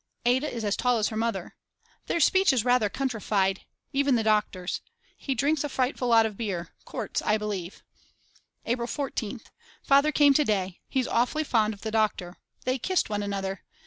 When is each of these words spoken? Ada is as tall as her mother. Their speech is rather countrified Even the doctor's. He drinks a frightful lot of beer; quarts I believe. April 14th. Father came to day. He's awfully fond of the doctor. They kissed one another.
Ada 0.25 0.51
is 0.51 0.65
as 0.65 0.75
tall 0.75 0.97
as 0.97 1.09
her 1.09 1.15
mother. 1.15 1.55
Their 2.07 2.19
speech 2.19 2.51
is 2.51 2.65
rather 2.65 2.89
countrified 2.89 3.67
Even 3.93 4.15
the 4.15 4.23
doctor's. 4.23 4.81
He 5.15 5.35
drinks 5.35 5.63
a 5.63 5.69
frightful 5.69 6.07
lot 6.07 6.25
of 6.25 6.35
beer; 6.35 6.73
quarts 6.85 7.21
I 7.21 7.37
believe. 7.37 7.83
April 8.65 8.87
14th. 8.87 9.51
Father 9.83 10.11
came 10.11 10.33
to 10.33 10.43
day. 10.43 10.79
He's 10.89 11.07
awfully 11.07 11.43
fond 11.43 11.75
of 11.75 11.81
the 11.81 11.91
doctor. 11.91 12.37
They 12.65 12.79
kissed 12.79 13.11
one 13.11 13.21
another. 13.21 13.61